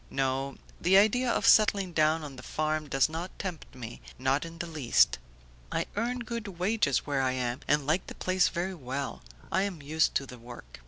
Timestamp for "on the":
2.23-2.41